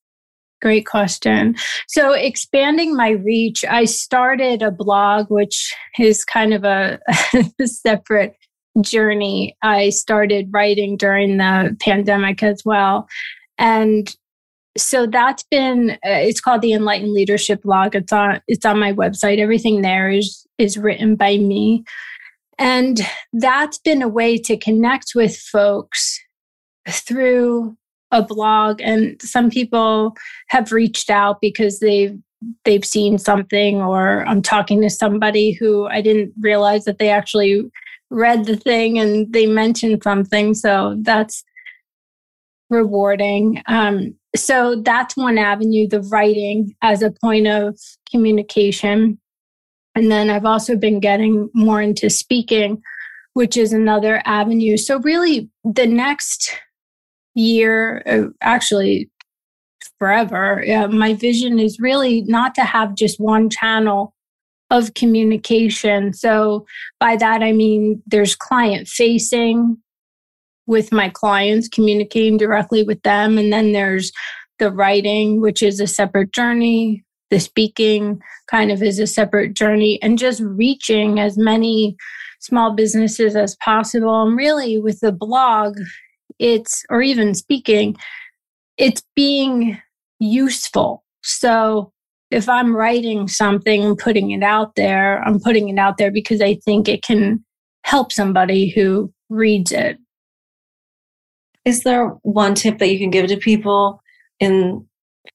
Great 0.65 0.87
question. 0.87 1.57
So, 1.89 2.13
expanding 2.13 2.97
my 2.97 3.11
reach, 3.11 3.67
I 3.67 3.85
started 3.85 4.63
a 4.63 4.71
blog, 4.71 5.27
which 5.29 5.75
is 5.99 6.25
kind 6.25 6.55
of 6.55 6.65
a, 6.65 6.99
a 7.61 7.67
separate 7.67 8.35
journey. 8.81 9.55
I 9.63 9.91
started 9.91 10.49
writing 10.51 10.97
during 10.97 11.37
the 11.37 11.77
pandemic 11.81 12.43
as 12.43 12.63
well. 12.65 13.07
And 13.59 14.17
so 14.79 15.07
that's 15.07 15.43
been 15.51 15.91
uh, 15.91 16.25
it's 16.25 16.41
called 16.41 16.63
the 16.63 16.73
enlightened 16.73 17.13
leadership 17.13 17.63
blog 17.63 17.95
it's 17.95 18.13
on 18.13 18.41
it's 18.49 18.67
on 18.67 18.77
my 18.77 18.93
website 18.93 19.39
everything 19.39 19.83
there 19.83 20.11
is 20.11 20.45
is 20.59 20.77
written 20.77 21.15
by 21.15 21.37
me 21.37 21.85
and 22.59 23.01
that's 23.35 23.79
been 23.79 24.03
a 24.03 24.09
way 24.09 24.37
to 24.37 24.57
connect 24.57 25.13
with 25.15 25.37
folks 25.37 26.19
through 26.89 27.77
a 28.15 28.23
blog 28.23 28.81
and 28.81 29.21
some 29.21 29.51
people 29.51 30.17
have 30.49 30.73
reached 30.73 31.11
out 31.11 31.41
because 31.41 31.81
they've 31.81 32.17
they've 32.65 32.85
seen 32.85 33.19
something 33.19 33.81
or 33.81 34.27
I'm 34.27 34.43
talking 34.43 34.81
to 34.83 34.91
somebody 34.91 35.53
who 35.53 35.87
I 35.87 36.01
didn't 36.01 36.33
realize 36.41 36.85
that 36.85 36.99
they 36.99 37.09
actually 37.11 37.71
read 38.11 38.45
the 38.45 38.57
thing 38.57 38.99
and 38.99 39.33
they 39.33 39.47
mentioned 39.47 40.03
something. 40.03 40.55
So 40.55 40.97
that's 41.01 41.43
rewarding. 42.71 43.63
Um, 43.67 44.15
so 44.37 44.77
that's 44.83 45.17
one 45.17 45.39
avenue 45.39 45.89
the 45.89 46.03
writing 46.03 46.75
as 46.83 47.03
a 47.03 47.11
point 47.11 47.47
of 47.47 47.79
communication. 48.11 49.19
And 49.95 50.11
then 50.11 50.29
I've 50.29 50.45
also 50.45 50.77
been 50.77 51.01
getting 51.01 51.49
more 51.55 51.81
into 51.81 52.11
speaking, 52.11 52.83
which 53.35 53.57
is 53.57 53.73
another 53.73 54.23
avenue. 54.25 54.77
So, 54.77 54.99
really, 54.99 55.49
the 55.65 55.87
next 55.87 56.53
year, 57.35 58.03
uh, 58.07 58.29
actually, 58.41 59.11
forever, 59.99 60.65
uh, 60.71 60.89
my 60.89 61.15
vision 61.15 61.59
is 61.59 61.79
really 61.79 62.23
not 62.23 62.55
to 62.57 62.65
have 62.65 62.95
just 62.95 63.21
one 63.21 63.51
channel 63.51 64.15
of 64.71 64.95
communication. 64.95 66.13
So, 66.13 66.67
by 67.01 67.17
that, 67.17 67.43
I 67.43 67.53
mean 67.53 68.03
there's 68.07 68.35
client 68.37 68.89
facing 68.89 69.77
with 70.67 70.93
my 70.93 71.11
clients, 71.11 71.69
communicating 71.69 72.39
directly 72.39 72.83
with 72.83 73.03
them. 73.03 73.37
And 73.37 73.53
then 73.53 73.73
there's 73.73 74.11
the 74.59 74.71
writing, 74.71 75.41
which 75.41 75.63
is 75.63 75.79
a 75.79 75.87
separate 75.87 76.33
journey 76.33 77.05
the 77.35 77.41
speaking 77.41 78.21
kind 78.47 78.71
of 78.71 78.83
is 78.83 79.01
a 79.01 79.07
separate 79.07 79.55
journey 79.55 80.01
and 80.03 80.19
just 80.19 80.41
reaching 80.41 81.19
as 81.19 81.37
many 81.37 81.97
small 82.41 82.75
businesses 82.75 83.35
as 83.35 83.57
possible. 83.57 84.23
And 84.23 84.37
really, 84.37 84.79
with 84.79 85.01
the 85.01 85.11
blog, 85.11 85.77
it's, 86.39 86.85
or 86.91 87.03
even 87.03 87.35
speaking, 87.35 87.97
it's 88.77 89.03
being 89.15 89.81
useful. 90.19 91.05
So 91.23 91.93
if 92.31 92.49
I'm 92.49 92.75
writing 92.75 93.29
something 93.29 93.85
and 93.85 93.97
putting 93.99 94.31
it 94.31 94.43
out 94.43 94.75
there, 94.75 95.23
I'm 95.23 95.41
putting 95.41 95.69
it 95.69 95.79
out 95.79 95.99
there 95.99 96.11
because 96.11 96.41
I 96.41 96.55
think 96.65 96.89
it 96.89 97.03
can 97.03 97.45
help 97.85 98.13
somebody 98.13 98.71
who 98.71 99.13
reads 99.29 99.73
it. 99.73 99.99
Is 101.65 101.83
there 101.83 102.09
one 102.23 102.55
tip 102.55 102.79
that 102.79 102.91
you 102.91 102.99
can 102.99 103.11
give 103.11 103.29
to 103.29 103.37
people 103.37 104.03
in 104.41 104.87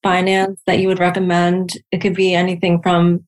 finance 0.03 0.62
that 0.68 0.79
you 0.79 0.88
would 0.88 1.00
recommend? 1.00 1.74
It 1.91 2.01
could 2.01 2.15
be 2.15 2.36
anything 2.36 2.82
from 2.82 3.25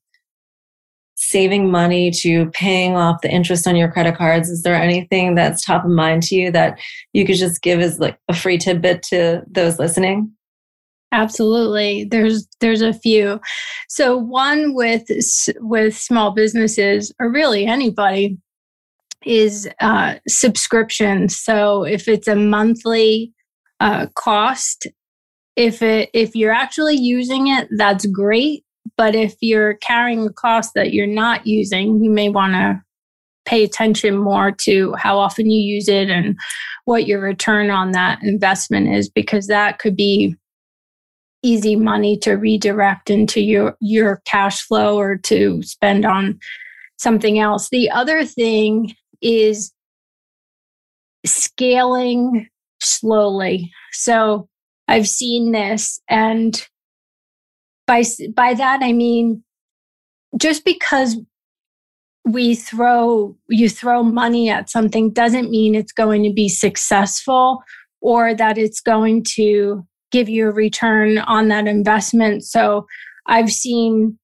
saving 1.22 1.70
money 1.70 2.10
to 2.10 2.48
paying 2.48 2.96
off 2.96 3.22
the 3.22 3.30
interest 3.30 3.68
on 3.68 3.76
your 3.76 3.92
credit 3.92 4.18
cards. 4.18 4.50
Is 4.50 4.64
there 4.64 4.74
anything 4.74 5.36
that's 5.36 5.64
top 5.64 5.86
of 5.86 5.92
mind 5.92 6.24
to 6.24 6.36
you 6.36 6.52
that 6.52 6.80
you 7.14 7.26
could 7.26 7.36
just 7.36 7.62
give 7.62 7.80
as 7.80 8.00
like 8.00 8.18
a 8.28 8.34
free 8.34 8.58
tidbit 8.58 9.04
to 9.04 9.44
those 9.48 9.78
listening? 9.78 10.32
Absolutely. 11.12 12.06
There's 12.06 12.48
there's 12.60 12.82
a 12.82 12.94
few. 12.94 13.40
So 13.88 14.18
one 14.18 14.74
with 14.74 15.04
with 15.60 15.96
small 15.96 16.32
businesses 16.32 17.14
or 17.20 17.30
really 17.30 17.68
anybody 17.68 18.38
is 19.24 19.70
uh, 19.80 20.16
subscription. 20.28 21.30
So 21.30 21.84
if 21.84 22.08
it's 22.08 22.28
a 22.28 22.36
monthly 22.36 23.32
uh, 23.80 24.08
cost 24.16 24.88
if 25.56 25.82
it 25.82 26.10
if 26.14 26.36
you're 26.36 26.54
actually 26.54 26.96
using 26.96 27.48
it 27.48 27.68
that's 27.78 28.06
great 28.06 28.64
but 28.98 29.16
if 29.16 29.36
you're 29.42 29.76
carrying 29.76 30.26
a 30.26 30.34
cost 30.34 30.72
that 30.76 30.94
you're 30.94 31.08
not 31.08 31.46
using 31.46 32.04
you 32.04 32.10
may 32.10 32.30
want 32.30 32.54
to 32.54 32.82
pay 33.46 33.64
attention 33.64 34.16
more 34.16 34.52
to 34.52 34.94
how 34.94 35.18
often 35.18 35.50
you 35.50 35.60
use 35.60 35.88
it 35.88 36.10
and 36.10 36.38
what 36.86 37.08
your 37.08 37.20
return 37.20 37.70
on 37.70 37.92
that 37.92 38.20
investment 38.22 38.88
is 38.88 39.10
because 39.10 39.48
that 39.48 39.80
could 39.80 39.96
be 39.96 40.36
easy 41.44 41.76
money 41.76 42.16
to 42.16 42.34
redirect 42.34 43.10
into 43.10 43.42
your 43.42 43.76
your 43.80 44.22
cash 44.26 44.62
flow 44.62 44.98
or 44.98 45.18
to 45.18 45.62
spend 45.64 46.06
on 46.06 46.40
something 46.98 47.40
else 47.40 47.70
the 47.70 47.90
other 47.90 48.24
thing 48.24 48.94
is 49.22 49.74
scaling 51.26 52.48
slowly 52.80 53.72
so 53.92 54.48
I've 54.92 55.08
seen 55.08 55.54
this. 55.54 56.02
And 56.10 56.62
by, 57.92 58.04
by 58.34 58.54
that, 58.54 58.80
I 58.82 58.94
mean, 58.94 59.44
just 60.38 60.64
because 60.64 61.18
we 62.24 62.56
throw, 62.56 63.36
you 63.50 63.68
throw 63.68 64.02
money 64.02 64.50
at 64.50 64.70
something 64.70 65.12
doesn't 65.12 65.50
mean 65.52 65.76
it's 65.76 65.92
going 65.92 66.24
to 66.24 66.32
be 66.32 66.48
successful 66.48 67.62
or 68.00 68.34
that 68.34 68.58
it's 68.58 68.80
going 68.80 69.26
to 69.36 69.86
give 70.10 70.30
you 70.30 70.48
a 70.48 70.54
return 70.54 71.18
on 71.18 71.50
that 71.50 71.68
investment. 71.68 72.46
So 72.46 72.88
I've 73.26 73.52
seen 73.52 74.18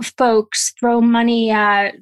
folks 0.00 0.72
throw 0.78 1.00
money 1.00 1.50
at 1.50 1.96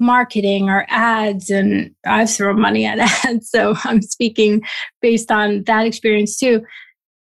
marketing 0.00 0.68
or 0.68 0.84
ads 0.88 1.48
and 1.48 1.94
I've 2.04 2.30
thrown 2.30 2.60
money 2.60 2.86
at 2.86 2.98
ads 3.24 3.50
so 3.50 3.74
I'm 3.84 4.02
speaking 4.02 4.62
based 5.00 5.30
on 5.30 5.62
that 5.64 5.86
experience 5.86 6.38
too 6.38 6.62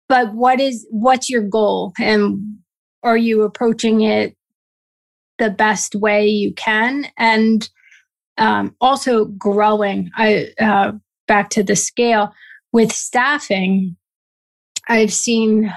but 0.09 0.35
what 0.35 0.61
is 0.61 0.85
what's 0.91 1.31
your 1.31 1.43
goal 1.43 1.93
and 2.01 2.59
are 3.05 3.17
you 3.17 3.43
approaching 3.43 4.01
it 4.01 4.37
the 5.39 5.51
best 5.51 5.95
way 5.95 6.27
you 6.27 6.53
can 6.55 7.07
and 7.19 7.69
um, 8.39 8.75
also 8.81 9.27
growing 9.27 10.11
i 10.17 10.49
uh, 10.61 10.93
back 11.27 11.51
to 11.51 11.63
the 11.63 11.77
scale 11.77 12.33
with 12.73 12.93
staffing 12.93 13.97
i've 14.89 15.13
seen 15.13 15.73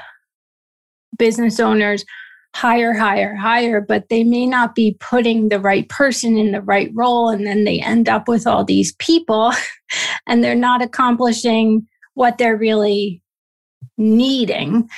business 1.18 1.60
owners 1.60 2.04
hire 2.56 2.94
hire 2.94 3.36
hire 3.36 3.82
but 3.82 4.10
they 4.10 4.24
may 4.24 4.46
not 4.46 4.74
be 4.74 4.98
putting 5.00 5.50
the 5.50 5.60
right 5.60 5.88
person 5.90 6.38
in 6.38 6.52
the 6.52 6.62
right 6.62 6.90
role 6.96 7.30
and 7.30 7.46
then 7.46 7.66
they 7.66 7.80
end 7.80 8.10
up 8.10 8.28
with 8.28 8.48
all 8.48 8.64
these 8.64 8.96
people 8.96 9.52
and 10.28 10.44
they're 10.44 10.56
not 10.56 10.82
accomplishing 10.82 11.86
what 12.18 12.40
they're 12.40 12.58
really 12.58 13.22
needing. 13.98 14.90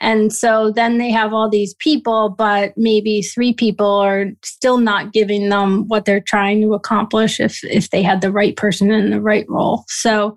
And 0.00 0.32
so 0.32 0.70
then 0.70 0.98
they 0.98 1.10
have 1.10 1.32
all 1.32 1.48
these 1.48 1.74
people, 1.78 2.28
but 2.28 2.74
maybe 2.76 3.22
three 3.22 3.54
people 3.54 3.86
are 3.86 4.26
still 4.44 4.78
not 4.78 5.12
giving 5.12 5.48
them 5.48 5.88
what 5.88 6.04
they're 6.04 6.20
trying 6.20 6.60
to 6.62 6.74
accomplish 6.74 7.40
if 7.40 7.64
if 7.64 7.90
they 7.90 8.02
had 8.02 8.20
the 8.20 8.32
right 8.32 8.56
person 8.56 8.90
in 8.90 9.10
the 9.10 9.20
right 9.20 9.46
role. 9.48 9.84
So 9.88 10.36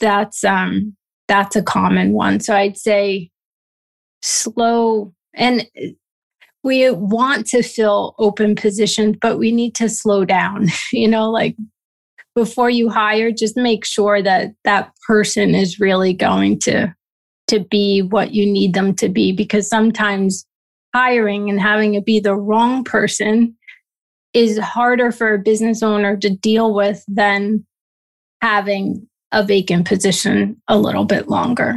that's 0.00 0.44
um 0.44 0.96
that's 1.28 1.56
a 1.56 1.62
common 1.62 2.12
one. 2.12 2.40
So 2.40 2.54
I'd 2.54 2.76
say 2.76 3.30
slow 4.22 5.12
and 5.34 5.66
we 6.62 6.88
want 6.90 7.46
to 7.48 7.62
fill 7.62 8.14
open 8.18 8.54
positions, 8.54 9.16
but 9.20 9.38
we 9.38 9.50
need 9.50 9.74
to 9.76 9.88
slow 9.88 10.24
down. 10.24 10.68
You 10.92 11.08
know, 11.08 11.30
like 11.30 11.56
before 12.34 12.70
you 12.70 12.88
hire, 12.88 13.32
just 13.32 13.56
make 13.56 13.84
sure 13.84 14.22
that 14.22 14.52
that 14.64 14.92
person 15.06 15.54
is 15.54 15.80
really 15.80 16.12
going 16.12 16.58
to 16.60 16.94
to 17.52 17.60
be 17.60 18.00
what 18.00 18.32
you 18.32 18.50
need 18.50 18.72
them 18.72 18.94
to 18.94 19.10
be 19.10 19.30
because 19.30 19.68
sometimes 19.68 20.46
hiring 20.94 21.50
and 21.50 21.60
having 21.60 21.94
it 21.94 22.06
be 22.06 22.18
the 22.18 22.34
wrong 22.34 22.82
person 22.82 23.54
is 24.32 24.58
harder 24.58 25.12
for 25.12 25.34
a 25.34 25.38
business 25.38 25.82
owner 25.82 26.16
to 26.16 26.30
deal 26.30 26.74
with 26.74 27.04
than 27.06 27.64
having 28.40 29.06
a 29.32 29.44
vacant 29.44 29.86
position 29.86 30.60
a 30.66 30.78
little 30.78 31.04
bit 31.04 31.28
longer. 31.28 31.76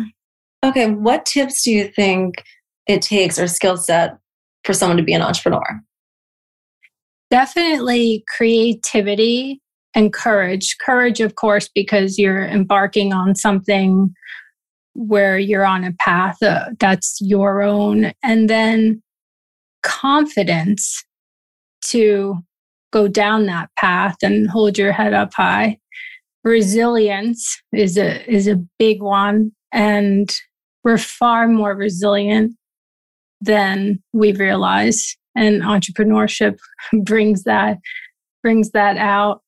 Okay, 0.64 0.90
what 0.90 1.26
tips 1.26 1.62
do 1.64 1.72
you 1.72 1.90
think 1.90 2.44
it 2.88 3.02
takes 3.02 3.38
or 3.38 3.48
skill 3.48 3.76
set 3.76 4.18
for 4.64 4.74
someone 4.74 4.98
to 4.98 5.04
be 5.04 5.14
an 5.14 5.22
entrepreneur? 5.22 5.82
Definitely 7.30 8.24
creativity 8.38 9.62
and 9.94 10.14
courage. 10.14 10.78
Courage, 10.80 11.20
of 11.20 11.36
course, 11.36 11.70
because 11.74 12.18
you're 12.18 12.46
embarking 12.46 13.12
on 13.12 13.36
something 13.36 14.14
where 14.96 15.38
you're 15.38 15.66
on 15.66 15.84
a 15.84 15.92
path 16.00 16.42
uh, 16.42 16.70
that's 16.80 17.20
your 17.22 17.62
own. 17.62 18.12
And 18.24 18.50
then 18.50 19.04
confidence 19.84 21.04
to 21.88 22.38
go 22.92 23.08
down 23.08 23.46
that 23.46 23.70
path 23.78 24.16
and 24.24 24.50
hold 24.50 24.78
your 24.78 24.94
head 24.94 25.14
up 25.14 25.34
high. 25.34 25.78
Resilience 26.44 27.62
is 27.74 27.98
a 27.98 28.28
is 28.32 28.48
a 28.48 28.64
big 28.80 29.02
one 29.02 29.52
and 29.72 30.34
we're 30.84 30.98
far 30.98 31.48
more 31.48 31.76
resilient 31.76 32.56
than 33.42 34.02
we 34.14 34.32
realize 34.32 35.18
and 35.36 35.62
entrepreneurship 35.64 36.58
brings 37.04 37.44
that 37.44 37.78
brings 38.44 38.72
that 38.72 38.96
out 38.98 39.42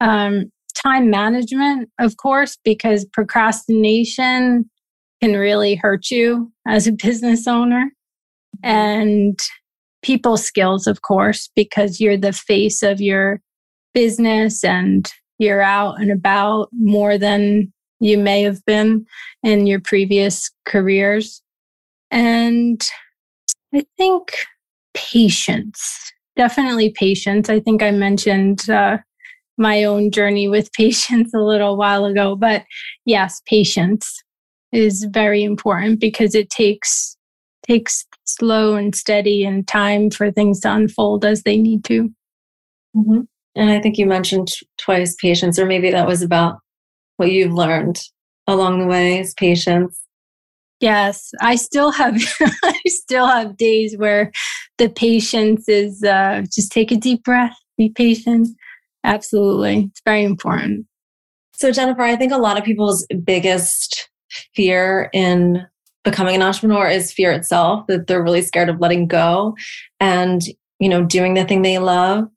um, 0.00 0.50
time 0.80 1.10
management 1.10 1.90
of 1.98 2.16
course 2.16 2.56
because 2.64 3.04
procrastination 3.06 4.70
can 5.24 5.38
really 5.38 5.74
hurt 5.74 6.10
you 6.10 6.52
as 6.68 6.86
a 6.86 6.92
business 6.92 7.48
owner. 7.48 7.90
And 8.62 9.38
people 10.02 10.36
skills 10.36 10.86
of 10.86 11.00
course 11.00 11.48
because 11.56 11.98
you're 11.98 12.18
the 12.18 12.32
face 12.32 12.82
of 12.82 13.00
your 13.00 13.40
business 13.94 14.62
and 14.62 15.10
you're 15.38 15.62
out 15.62 15.98
and 15.98 16.10
about 16.10 16.68
more 16.72 17.16
than 17.16 17.72
you 18.00 18.18
may 18.18 18.42
have 18.42 18.62
been 18.66 19.06
in 19.42 19.66
your 19.66 19.80
previous 19.80 20.50
careers. 20.66 21.40
And 22.10 22.86
I 23.74 23.82
think 23.96 24.36
patience, 24.92 26.12
definitely 26.36 26.90
patience. 26.90 27.48
I 27.48 27.60
think 27.60 27.82
I 27.82 27.92
mentioned 27.92 28.68
uh, 28.68 28.98
my 29.56 29.84
own 29.84 30.10
journey 30.10 30.48
with 30.48 30.70
patience 30.76 31.32
a 31.34 31.38
little 31.38 31.78
while 31.78 32.04
ago, 32.04 32.36
but 32.36 32.64
yes, 33.06 33.40
patience 33.46 34.22
is 34.74 35.04
very 35.04 35.42
important 35.42 36.00
because 36.00 36.34
it 36.34 36.50
takes 36.50 37.16
takes 37.66 38.04
slow 38.24 38.74
and 38.74 38.94
steady 38.94 39.44
and 39.44 39.66
time 39.66 40.10
for 40.10 40.30
things 40.30 40.60
to 40.60 40.70
unfold 40.72 41.24
as 41.24 41.42
they 41.44 41.56
need 41.56 41.82
to. 41.84 42.10
Mm-hmm. 42.94 43.20
And 43.54 43.70
I 43.70 43.80
think 43.80 43.96
you 43.96 44.06
mentioned 44.06 44.48
twice 44.78 45.14
patience, 45.14 45.58
or 45.58 45.64
maybe 45.64 45.90
that 45.90 46.06
was 46.06 46.22
about 46.22 46.58
what 47.16 47.30
you've 47.30 47.54
learned 47.54 48.00
along 48.46 48.80
the 48.80 48.86
way 48.86 49.18
is 49.20 49.32
patience. 49.34 49.98
Yes, 50.80 51.30
I 51.40 51.54
still 51.54 51.90
have 51.92 52.20
I 52.64 52.80
still 52.86 53.26
have 53.26 53.56
days 53.56 53.96
where 53.96 54.32
the 54.78 54.88
patience 54.88 55.68
is 55.68 56.02
uh, 56.02 56.42
just 56.52 56.72
take 56.72 56.90
a 56.90 56.96
deep 56.96 57.22
breath, 57.24 57.56
be 57.78 57.90
patient. 57.90 58.48
Absolutely, 59.04 59.88
it's 59.90 60.02
very 60.04 60.24
important. 60.24 60.86
So 61.54 61.70
Jennifer, 61.70 62.02
I 62.02 62.16
think 62.16 62.32
a 62.32 62.38
lot 62.38 62.58
of 62.58 62.64
people's 62.64 63.06
biggest 63.24 64.10
fear 64.54 65.10
in 65.12 65.66
becoming 66.04 66.34
an 66.34 66.42
entrepreneur 66.42 66.88
is 66.88 67.12
fear 67.12 67.32
itself 67.32 67.86
that 67.86 68.06
they're 68.06 68.22
really 68.22 68.42
scared 68.42 68.68
of 68.68 68.80
letting 68.80 69.06
go 69.06 69.54
and 70.00 70.42
you 70.78 70.88
know 70.88 71.04
doing 71.04 71.34
the 71.34 71.44
thing 71.44 71.62
they 71.62 71.78
love 71.78 72.28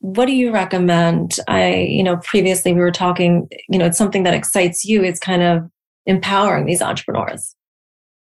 what 0.00 0.26
do 0.26 0.32
you 0.32 0.52
recommend 0.52 1.38
i 1.48 1.74
you 1.74 2.02
know 2.02 2.16
previously 2.18 2.72
we 2.72 2.80
were 2.80 2.90
talking 2.90 3.48
you 3.68 3.78
know 3.78 3.86
it's 3.86 3.96
something 3.96 4.24
that 4.24 4.34
excites 4.34 4.84
you 4.84 5.02
it's 5.02 5.20
kind 5.20 5.42
of 5.42 5.70
empowering 6.06 6.66
these 6.66 6.82
entrepreneurs? 6.82 7.54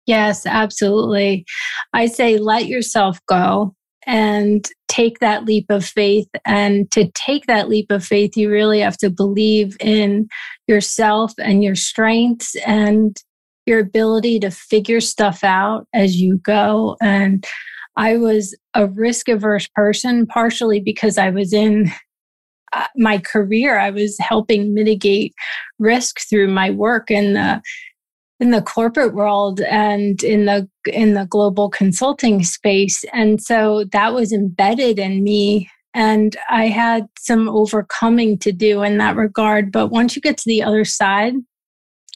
Yes, 0.05 0.45
absolutely. 0.45 1.45
I 1.93 2.05
say 2.05 2.37
let 2.37 2.67
yourself 2.67 3.19
go 3.27 3.75
and 4.05 4.67
take 4.87 5.19
that 5.19 5.45
leap 5.45 5.65
of 5.69 5.85
faith. 5.85 6.27
And 6.45 6.89
to 6.91 7.09
take 7.11 7.47
that 7.47 7.69
leap 7.69 7.91
of 7.91 8.05
faith, 8.05 8.37
you 8.37 8.49
really 8.49 8.79
have 8.79 8.97
to 8.97 9.09
believe 9.09 9.75
in 9.79 10.27
yourself 10.67 11.33
and 11.39 11.63
your 11.63 11.75
strengths 11.75 12.55
and 12.65 13.17
your 13.65 13.79
ability 13.79 14.39
to 14.39 14.51
figure 14.51 15.01
stuff 15.01 15.43
out 15.43 15.87
as 15.93 16.17
you 16.17 16.37
go. 16.37 16.97
And 17.01 17.45
I 17.97 18.17
was 18.17 18.55
a 18.73 18.87
risk 18.87 19.27
averse 19.27 19.67
person, 19.73 20.27
partially 20.27 20.79
because 20.79 21.17
I 21.17 21.29
was 21.29 21.53
in 21.53 21.91
uh, 22.73 22.87
my 22.97 23.17
career, 23.17 23.79
I 23.79 23.89
was 23.89 24.17
helping 24.19 24.73
mitigate 24.73 25.33
risk 25.79 26.19
through 26.29 26.49
my 26.49 26.71
work 26.71 27.09
in 27.09 27.33
the 27.33 27.61
in 28.39 28.51
the 28.51 28.61
corporate 28.61 29.13
world 29.13 29.61
and 29.61 30.23
in 30.23 30.45
the 30.45 30.67
in 30.91 31.13
the 31.13 31.25
global 31.25 31.69
consulting 31.69 32.43
space. 32.43 33.03
And 33.13 33.41
so 33.41 33.85
that 33.91 34.13
was 34.13 34.33
embedded 34.33 34.99
in 34.99 35.23
me 35.23 35.69
and 35.93 36.35
i 36.49 36.67
had 36.67 37.07
some 37.17 37.47
overcoming 37.47 38.37
to 38.39 38.51
do 38.51 38.83
in 38.83 38.97
that 38.97 39.15
regard. 39.15 39.71
But 39.71 39.87
once 39.87 40.15
you 40.15 40.21
get 40.21 40.37
to 40.37 40.47
the 40.49 40.61
other 40.63 40.85
side 40.85 41.33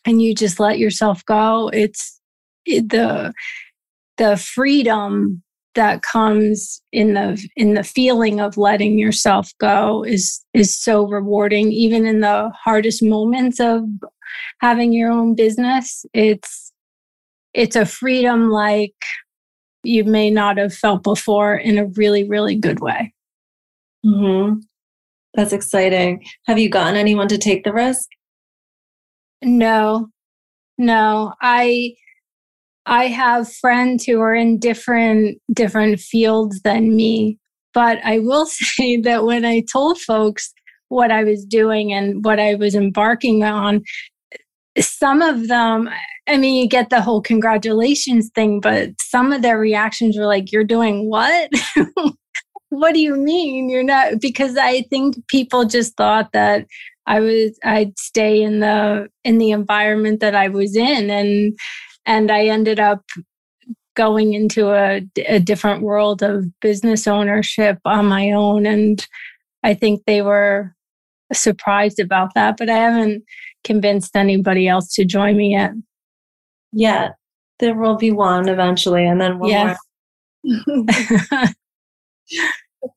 and 0.05 0.21
you 0.21 0.35
just 0.35 0.59
let 0.59 0.79
yourself 0.79 1.23
go 1.25 1.69
it's 1.73 2.19
it, 2.65 2.89
the 2.89 3.33
the 4.17 4.37
freedom 4.37 5.41
that 5.75 6.01
comes 6.01 6.81
in 6.91 7.13
the 7.13 7.47
in 7.55 7.73
the 7.73 7.83
feeling 7.83 8.39
of 8.39 8.57
letting 8.57 8.97
yourself 8.97 9.51
go 9.59 10.03
is 10.03 10.43
is 10.53 10.75
so 10.75 11.07
rewarding. 11.07 11.71
Even 11.71 12.05
in 12.05 12.21
the 12.21 12.51
hardest 12.63 13.03
moments 13.03 13.59
of 13.59 13.83
having 14.59 14.93
your 14.93 15.11
own 15.11 15.35
business 15.35 16.05
it's 16.13 16.71
it's 17.53 17.75
a 17.75 17.85
freedom 17.85 18.49
like 18.49 18.93
you 19.83 20.03
may 20.03 20.29
not 20.29 20.57
have 20.57 20.73
felt 20.73 21.03
before 21.03 21.55
in 21.55 21.77
a 21.77 21.87
really 21.87 22.27
really 22.27 22.55
good 22.55 22.79
way. 22.79 23.13
Hmm 24.03 24.59
that's 25.33 25.53
exciting. 25.53 26.25
Have 26.47 26.59
you 26.59 26.69
gotten 26.69 26.95
anyone 26.95 27.27
to 27.27 27.37
take 27.37 27.63
the 27.63 27.73
risk? 27.73 28.09
No. 29.41 30.09
No. 30.77 31.33
I 31.41 31.95
I 32.89 33.05
have 33.05 33.53
friends 33.53 34.03
who 34.03 34.19
are 34.19 34.33
in 34.33 34.57
different 34.57 35.37
different 35.53 35.99
fields 35.99 36.59
than 36.63 36.95
me, 36.95 37.37
but 37.71 37.99
I 38.03 38.17
will 38.17 38.45
say 38.49 38.97
that 38.97 39.25
when 39.25 39.45
I 39.45 39.63
told 39.71 40.01
folks 40.01 40.51
what 40.89 41.11
I 41.11 41.23
was 41.23 41.45
doing 41.45 41.93
and 41.93 42.25
what 42.25 42.39
I 42.39 42.55
was 42.55 42.73
embarking 42.73 43.43
on, 43.43 43.83
some 44.79 45.21
of 45.21 45.47
them, 45.49 45.87
I 46.27 46.37
mean, 46.37 46.55
you 46.55 46.67
get 46.67 46.89
the 46.89 46.99
whole 46.99 47.21
congratulations 47.21 48.31
thing, 48.33 48.59
but 48.59 48.89
some 48.99 49.31
of 49.31 49.43
their 49.43 49.59
reactions 49.59 50.17
were 50.17 50.25
like, 50.25 50.51
You're 50.51 50.63
doing 50.63 51.09
what? 51.09 51.51
what 52.69 52.95
do 52.95 52.99
you 52.99 53.15
mean 53.15 53.69
you're 53.69 53.83
not? 53.83 54.19
Because 54.19 54.57
I 54.57 54.81
think 54.89 55.15
people 55.27 55.65
just 55.65 55.95
thought 55.95 56.31
that 56.33 56.65
I 57.05 57.19
was, 57.19 57.51
I'd 57.63 57.97
stay 57.99 58.41
in 58.41 58.61
the, 58.61 59.09
in 59.23 59.37
the 59.37 59.51
environment 59.51 60.21
that 60.21 60.33
I 60.33 60.47
was 60.47 60.75
in. 60.75 61.11
And, 61.11 61.57
and 62.09 62.31
I 62.31 62.45
ended 62.45 62.79
up 62.79 63.03
going 63.95 64.33
into 64.33 64.71
a, 64.71 65.07
a 65.27 65.39
different 65.39 65.83
world 65.83 66.23
of 66.23 66.47
business 66.59 67.07
ownership 67.07 67.77
on 67.85 68.07
my 68.07 68.31
own. 68.31 68.65
And 68.65 69.05
I 69.63 69.75
think 69.75 70.01
they 70.05 70.23
were 70.23 70.75
surprised 71.31 71.99
about 71.99 72.33
that, 72.33 72.57
but 72.57 72.67
I 72.67 72.77
haven't 72.77 73.23
convinced 73.63 74.15
anybody 74.15 74.67
else 74.67 74.91
to 74.95 75.05
join 75.05 75.37
me 75.37 75.51
yet. 75.51 75.73
Yeah, 76.71 77.09
there 77.59 77.75
will 77.75 77.95
be 77.95 78.11
one 78.11 78.49
eventually, 78.49 79.05
and 79.05 79.21
then 79.21 79.37
one 79.37 79.49
yes. 79.49 79.77
more. 80.43 81.45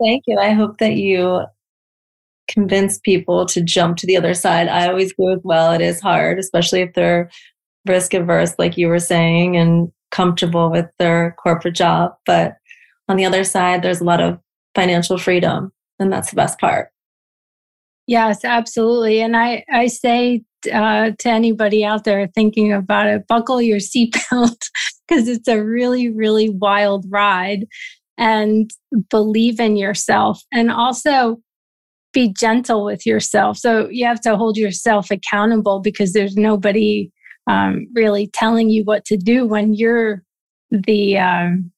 Thank 0.00 0.24
you. 0.26 0.38
I 0.38 0.50
hope 0.50 0.78
that 0.78 0.94
you 0.94 1.42
convince 2.48 2.98
people 2.98 3.44
to 3.46 3.60
jump 3.60 3.98
to 3.98 4.06
the 4.06 4.16
other 4.16 4.34
side. 4.34 4.68
I 4.68 4.88
always 4.88 5.12
go 5.12 5.38
well. 5.42 5.72
It 5.72 5.80
is 5.82 6.00
hard, 6.00 6.38
especially 6.38 6.80
if 6.80 6.94
they're 6.94 7.30
risk 7.86 8.14
averse, 8.14 8.54
like 8.58 8.76
you 8.76 8.88
were 8.88 8.98
saying, 8.98 9.56
and 9.56 9.90
comfortable 10.10 10.70
with 10.70 10.86
their 10.98 11.34
corporate 11.42 11.74
job. 11.74 12.12
But 12.26 12.56
on 13.08 13.16
the 13.16 13.24
other 13.24 13.44
side, 13.44 13.82
there's 13.82 14.00
a 14.00 14.04
lot 14.04 14.20
of 14.20 14.38
financial 14.74 15.18
freedom, 15.18 15.72
and 15.98 16.12
that's 16.12 16.30
the 16.30 16.36
best 16.36 16.58
part. 16.58 16.90
Yes, 18.06 18.44
absolutely. 18.44 19.20
And 19.20 19.36
I, 19.36 19.64
I 19.72 19.86
say 19.86 20.42
uh, 20.72 21.12
to 21.18 21.28
anybody 21.28 21.84
out 21.84 22.04
there 22.04 22.28
thinking 22.34 22.72
about 22.72 23.06
it, 23.06 23.26
buckle 23.26 23.62
your 23.62 23.78
seatbelt 23.78 24.58
because 25.08 25.28
it's 25.28 25.48
a 25.48 25.62
really, 25.62 26.08
really 26.08 26.50
wild 26.50 27.06
ride 27.08 27.66
and 28.18 28.70
believe 29.10 29.60
in 29.60 29.76
yourself. 29.76 30.42
And 30.52 30.70
also, 30.70 31.40
be 32.12 32.32
gentle 32.38 32.84
with 32.84 33.06
yourself. 33.06 33.56
So 33.56 33.88
you 33.90 34.06
have 34.06 34.20
to 34.20 34.36
hold 34.36 34.56
yourself 34.56 35.10
accountable 35.10 35.80
because 35.80 36.12
there's 36.12 36.36
nobody 36.36 37.10
um, 37.46 37.86
really 37.94 38.28
telling 38.28 38.70
you 38.70 38.84
what 38.84 39.04
to 39.06 39.16
do 39.16 39.46
when 39.46 39.74
you're 39.74 40.22
the 40.70 41.18
um, 41.18 41.70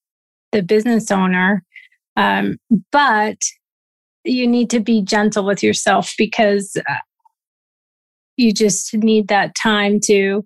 the 0.52 0.62
business 0.62 1.10
owner. 1.10 1.64
Um, 2.16 2.58
but 2.92 3.38
you 4.24 4.46
need 4.46 4.70
to 4.70 4.80
be 4.80 5.02
gentle 5.02 5.44
with 5.44 5.62
yourself 5.62 6.14
because 6.16 6.76
uh, 6.88 6.94
you 8.36 8.52
just 8.52 8.94
need 8.94 9.28
that 9.28 9.54
time 9.54 10.00
to 10.04 10.44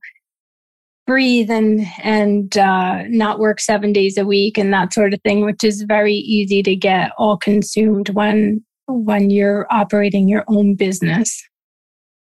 breathe 1.06 1.50
and 1.50 1.86
and 2.02 2.56
uh, 2.58 3.02
not 3.08 3.38
work 3.38 3.60
seven 3.60 3.92
days 3.92 4.18
a 4.18 4.26
week 4.26 4.58
and 4.58 4.72
that 4.72 4.92
sort 4.92 5.14
of 5.14 5.22
thing, 5.22 5.44
which 5.44 5.64
is 5.64 5.82
very 5.82 6.14
easy 6.14 6.62
to 6.62 6.76
get 6.76 7.12
all 7.18 7.36
consumed 7.36 8.10
when 8.10 8.64
when 8.86 9.30
you're 9.30 9.66
operating 9.70 10.28
your 10.28 10.44
own 10.48 10.74
business. 10.74 11.42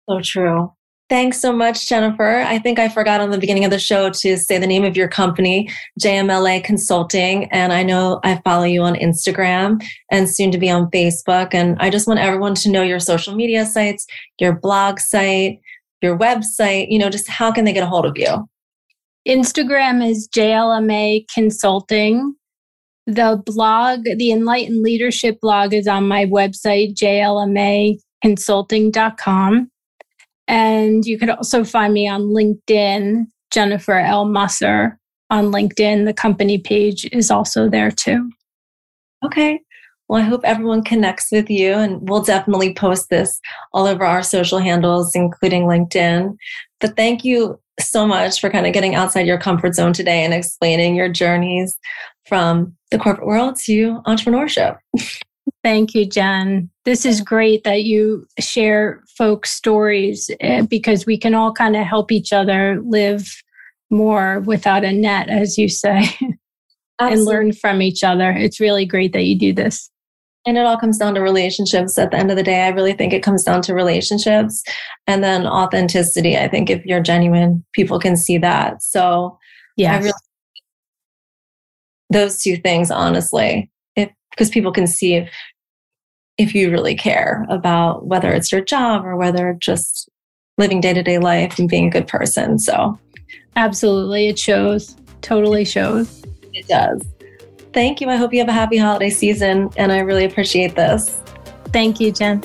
So 0.09 0.21
true. 0.21 0.71
Thanks 1.09 1.39
so 1.39 1.53
much, 1.53 1.87
Jennifer. 1.87 2.41
I 2.41 2.59
think 2.59 2.79
I 2.79 2.89
forgot 2.89 3.21
on 3.21 3.29
the 3.29 3.37
beginning 3.37 3.63
of 3.63 3.71
the 3.71 3.79
show 3.79 4.09
to 4.09 4.35
say 4.35 4.57
the 4.57 4.67
name 4.67 4.83
of 4.83 4.97
your 4.97 5.07
company, 5.07 5.69
JMLA 6.01 6.65
Consulting. 6.65 7.45
And 7.45 7.71
I 7.71 7.81
know 7.81 8.19
I 8.25 8.41
follow 8.43 8.65
you 8.65 8.81
on 8.81 8.95
Instagram 8.95 9.81
and 10.11 10.29
soon 10.29 10.51
to 10.51 10.57
be 10.57 10.69
on 10.69 10.91
Facebook. 10.91 11.53
And 11.53 11.77
I 11.79 11.89
just 11.89 12.07
want 12.07 12.19
everyone 12.19 12.55
to 12.55 12.69
know 12.69 12.83
your 12.83 12.99
social 12.99 13.35
media 13.35 13.65
sites, 13.65 14.05
your 14.37 14.53
blog 14.53 14.99
site, 14.99 15.61
your 16.01 16.17
website, 16.17 16.87
you 16.89 16.99
know, 16.99 17.09
just 17.09 17.29
how 17.29 17.53
can 17.53 17.63
they 17.63 17.71
get 17.71 17.83
a 17.83 17.87
hold 17.87 18.05
of 18.05 18.17
you? 18.17 18.45
Instagram 19.25 20.05
is 20.05 20.27
JLMA 20.27 21.25
Consulting. 21.33 22.35
The 23.05 23.41
blog, 23.45 24.03
the 24.03 24.31
Enlightened 24.31 24.83
Leadership 24.83 25.39
blog, 25.39 25.73
is 25.73 25.87
on 25.87 26.05
my 26.05 26.25
website, 26.25 26.95
jlmaconsulting.com. 26.95 29.71
And 30.47 31.05
you 31.05 31.19
could 31.19 31.29
also 31.29 31.63
find 31.63 31.93
me 31.93 32.07
on 32.07 32.23
LinkedIn, 32.23 33.25
Jennifer 33.51 33.93
L. 33.93 34.25
Musser 34.25 34.97
on 35.29 35.51
LinkedIn. 35.51 36.05
The 36.05 36.13
company 36.13 36.57
page 36.57 37.07
is 37.11 37.29
also 37.29 37.69
there 37.69 37.91
too. 37.91 38.29
Okay. 39.25 39.59
Well, 40.07 40.21
I 40.21 40.25
hope 40.25 40.41
everyone 40.45 40.83
connects 40.83 41.27
with 41.33 41.49
you, 41.49 41.73
and 41.73 42.07
we'll 42.07 42.21
definitely 42.21 42.73
post 42.73 43.09
this 43.09 43.41
all 43.73 43.87
over 43.87 44.05
our 44.05 44.23
social 44.23 44.59
handles, 44.59 45.13
including 45.15 45.63
LinkedIn. 45.63 46.37
But 46.79 46.95
thank 46.95 47.25
you 47.25 47.59
so 47.79 48.07
much 48.07 48.39
for 48.39 48.49
kind 48.49 48.65
of 48.65 48.73
getting 48.73 48.95
outside 48.95 49.27
your 49.27 49.37
comfort 49.37 49.75
zone 49.75 49.91
today 49.91 50.23
and 50.23 50.33
explaining 50.33 50.95
your 50.95 51.09
journeys 51.09 51.77
from 52.25 52.75
the 52.89 52.97
corporate 52.97 53.27
world 53.27 53.57
to 53.65 54.01
entrepreneurship. 54.07 54.77
Thank 55.63 55.93
you, 55.93 56.05
Jen. 56.05 56.69
This 56.85 57.05
is 57.05 57.21
great 57.21 57.63
that 57.63 57.83
you 57.83 58.25
share 58.39 59.03
folks' 59.17 59.51
stories 59.51 60.29
eh, 60.39 60.61
because 60.61 61.05
we 61.05 61.17
can 61.17 61.33
all 61.33 61.51
kind 61.51 61.75
of 61.75 61.85
help 61.85 62.11
each 62.11 62.31
other 62.31 62.81
live 62.85 63.27
more 63.89 64.41
without 64.41 64.83
a 64.83 64.91
net, 64.91 65.29
as 65.29 65.57
you 65.57 65.69
say, 65.69 66.03
and 66.99 67.25
learn 67.25 67.53
from 67.53 67.81
each 67.81 68.03
other. 68.03 68.31
It's 68.31 68.59
really 68.59 68.85
great 68.85 69.13
that 69.13 69.23
you 69.23 69.37
do 69.37 69.53
this. 69.53 69.89
And 70.45 70.57
it 70.57 70.65
all 70.65 70.77
comes 70.77 70.97
down 70.97 71.15
to 71.15 71.21
relationships 71.21 71.97
at 71.97 72.11
the 72.11 72.17
end 72.17 72.31
of 72.31 72.37
the 72.37 72.43
day. 72.43 72.61
I 72.61 72.69
really 72.69 72.93
think 72.93 73.11
it 73.11 73.23
comes 73.23 73.43
down 73.43 73.61
to 73.63 73.73
relationships 73.73 74.63
and 75.05 75.21
then 75.21 75.45
authenticity. 75.45 76.37
I 76.37 76.47
think 76.47 76.69
if 76.69 76.85
you're 76.85 77.01
genuine, 77.01 77.65
people 77.73 77.99
can 77.99 78.15
see 78.15 78.37
that. 78.37 78.81
So, 78.81 79.37
yeah, 79.75 79.97
really, 79.99 80.13
those 82.09 82.41
two 82.41 82.55
things, 82.55 82.89
honestly, 82.89 83.69
because 84.37 84.51
people 84.51 84.71
can 84.71 84.85
see 84.85 85.15
if 85.15 85.29
if 86.37 86.53
you 86.53 86.69
really 86.69 86.95
care 86.95 87.47
about 87.49 88.05
whether 88.05 88.31
it's 88.31 88.51
your 88.51 88.61
job 88.61 89.03
or 89.03 89.15
whether 89.15 89.57
just 89.59 90.07
living 90.59 90.79
day 90.79 90.93
to 90.93 91.01
day 91.01 91.17
life 91.17 91.57
and 91.57 91.67
being 91.67 91.87
a 91.87 91.89
good 91.89 92.07
person. 92.07 92.59
So, 92.59 92.99
absolutely, 93.55 94.27
it 94.27 94.37
shows. 94.37 94.95
Totally 95.21 95.65
shows. 95.65 96.23
It 96.53 96.67
does. 96.67 97.01
Thank 97.73 98.01
you. 98.01 98.09
I 98.09 98.15
hope 98.15 98.33
you 98.33 98.39
have 98.39 98.49
a 98.49 98.53
happy 98.53 98.77
holiday 98.77 99.09
season, 99.09 99.69
and 99.77 99.91
I 99.91 99.99
really 99.99 100.25
appreciate 100.25 100.75
this. 100.75 101.19
Thank 101.73 101.99
you, 101.99 102.11
Jen. 102.11 102.43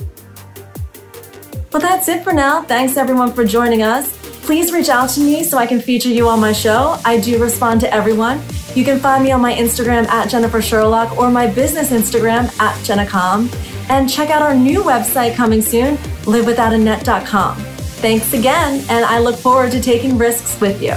Well, 1.70 1.80
that's 1.80 2.08
it 2.08 2.24
for 2.24 2.32
now. 2.32 2.62
Thanks 2.62 2.96
everyone 2.96 3.32
for 3.32 3.44
joining 3.44 3.82
us. 3.82 4.18
Please 4.44 4.72
reach 4.72 4.88
out 4.88 5.08
to 5.10 5.20
me 5.20 5.44
so 5.44 5.58
I 5.58 5.66
can 5.66 5.80
feature 5.80 6.08
you 6.08 6.28
on 6.28 6.40
my 6.40 6.52
show. 6.52 6.98
I 7.04 7.20
do 7.20 7.40
respond 7.40 7.80
to 7.82 7.94
everyone. 7.94 8.42
You 8.74 8.84
can 8.84 8.98
find 8.98 9.22
me 9.22 9.32
on 9.32 9.40
my 9.40 9.52
Instagram 9.52 10.06
at 10.08 10.30
Jennifer 10.30 10.62
Sherlock 10.62 11.18
or 11.18 11.30
my 11.30 11.46
business 11.46 11.90
Instagram 11.90 12.44
at 12.58 12.74
Jennacom. 12.84 13.52
And 13.90 14.08
check 14.08 14.30
out 14.30 14.42
our 14.42 14.54
new 14.54 14.82
website 14.82 15.34
coming 15.34 15.60
soon, 15.60 15.96
livewithoutanet.com. 16.24 17.56
Thanks 17.56 18.32
again, 18.32 18.84
and 18.88 19.04
I 19.04 19.18
look 19.18 19.36
forward 19.36 19.72
to 19.72 19.80
taking 19.80 20.18
risks 20.18 20.60
with 20.60 20.82
you. 20.82 20.96